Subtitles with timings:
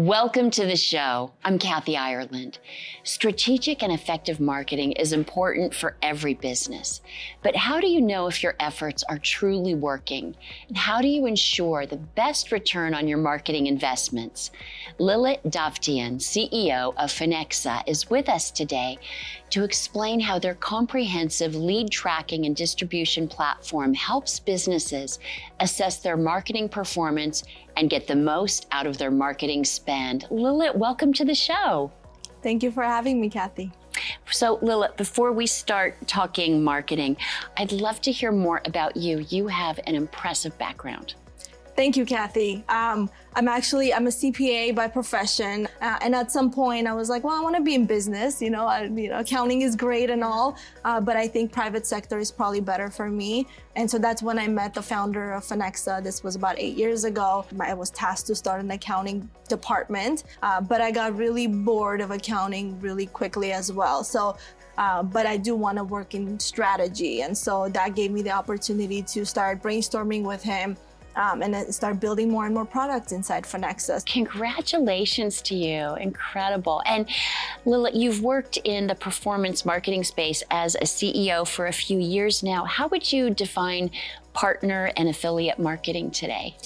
[0.00, 1.30] Welcome to the show.
[1.44, 2.58] I'm Kathy Ireland.
[3.04, 7.02] Strategic and effective marketing is important for every business.
[7.42, 10.34] But how do you know if your efforts are truly working?
[10.68, 14.52] And how do you ensure the best return on your marketing investments?
[14.98, 18.96] Lilit Davtyan, CEO of Phonexa, is with us today
[19.50, 25.18] to explain how their comprehensive lead tracking and distribution platform helps businesses
[25.60, 27.42] assess their marketing performance
[27.76, 30.26] and get the most out of their marketing spend.
[30.30, 31.90] Lilith, welcome to the show.
[32.42, 33.70] Thank you for having me, Kathy.
[34.30, 37.16] So, Lilith, before we start talking marketing,
[37.56, 39.26] I'd love to hear more about you.
[39.28, 41.14] You have an impressive background.
[41.76, 42.64] Thank you, Kathy.
[42.68, 47.08] Um, I'm actually I'm a CPA by profession, uh, and at some point I was
[47.08, 48.42] like, well, I want to be in business.
[48.42, 51.86] You know, I, you know, accounting is great and all, uh, but I think private
[51.86, 53.46] sector is probably better for me.
[53.76, 56.02] And so that's when I met the founder of Phonexa.
[56.02, 57.46] This was about eight years ago.
[57.60, 62.10] I was tasked to start an accounting department, uh, but I got really bored of
[62.10, 64.02] accounting really quickly as well.
[64.04, 64.36] So
[64.78, 67.20] uh, but I do want to work in strategy.
[67.20, 70.76] And so that gave me the opportunity to start brainstorming with him
[71.20, 74.04] um, and then start building more and more products inside Phonexa.
[74.06, 75.94] Congratulations to you.
[75.96, 76.82] Incredible.
[76.86, 77.06] And
[77.66, 82.42] Lila, you've worked in the performance marketing space as a CEO for a few years
[82.42, 82.64] now.
[82.64, 83.90] How would you define
[84.32, 86.56] partner and affiliate marketing today?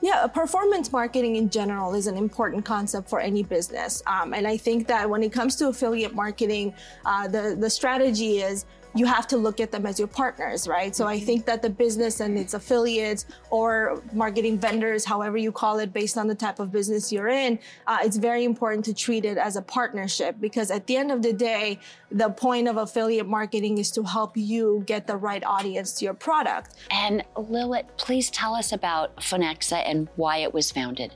[0.00, 4.00] Yeah, performance marketing in general is an important concept for any business.
[4.06, 8.42] Um, and I think that when it comes to affiliate marketing, uh, the, the strategy
[8.42, 10.94] is you have to look at them as your partners, right?
[10.94, 15.78] So I think that the business and its affiliates or marketing vendors, however you call
[15.80, 19.24] it, based on the type of business you're in, uh, it's very important to treat
[19.24, 21.78] it as a partnership because at the end of the day,
[22.10, 26.14] the point of affiliate marketing is to help you get the right audience to your
[26.14, 26.76] product.
[26.90, 31.14] And Lilith, please tell us about Phonexa and why it was founded.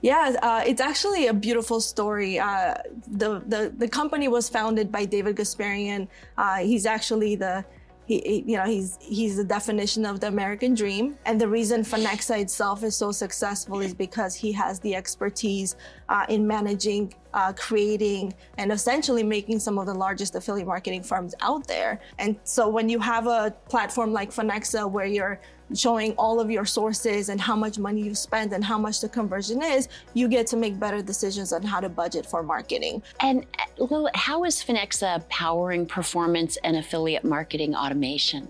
[0.00, 2.38] Yeah, uh, it's actually a beautiful story.
[2.38, 2.74] Uh,
[3.08, 6.06] the, the the company was founded by David Gasparian.
[6.36, 7.64] Uh, he's actually the
[8.06, 11.18] he, you know, he's he's the definition of the American dream.
[11.26, 15.76] And the reason Phonexa itself is so successful is because he has the expertise
[16.08, 21.32] uh, in managing, uh, creating, and essentially making some of the largest affiliate marketing firms
[21.40, 22.00] out there.
[22.18, 25.40] And so when you have a platform like Phonexa where you're
[25.72, 29.08] showing all of your sources and how much money you spend and how much the
[29.08, 33.02] conversion is, you get to make better decisions on how to budget for marketing.
[33.20, 33.46] And
[33.78, 38.48] Lil, how is Phonexa powering performance and affiliate marketing automation?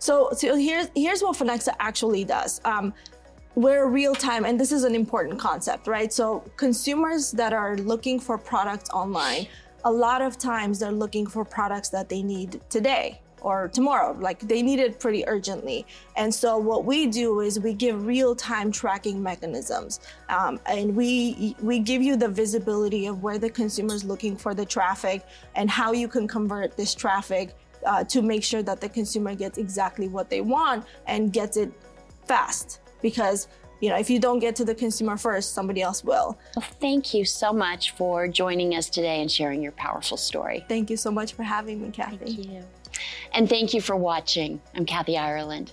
[0.00, 2.60] So, so here's here's what Phonexa actually does.
[2.64, 2.92] Um,
[3.54, 6.12] we're real time, and this is an important concept, right?
[6.12, 9.46] So consumers that are looking for products online,
[9.84, 14.16] a lot of times they're looking for products that they need today or tomorrow.
[14.18, 15.84] Like they need it pretty urgently.
[16.16, 21.78] And so what we do is we give real-time tracking mechanisms, um, and we we
[21.80, 25.26] give you the visibility of where the consumer is looking for the traffic
[25.56, 29.58] and how you can convert this traffic uh, to make sure that the consumer gets
[29.58, 31.72] exactly what they want and gets it
[32.24, 32.81] fast.
[33.02, 33.48] Because
[33.82, 36.38] you know, if you don't get to the consumer first, somebody else will.
[36.56, 40.64] Well, thank you so much for joining us today and sharing your powerful story.
[40.68, 42.16] Thank you so much for having me, Kathy.
[42.16, 42.64] Thank you.
[43.32, 44.60] And thank you for watching.
[44.76, 45.72] I'm Kathy Ireland.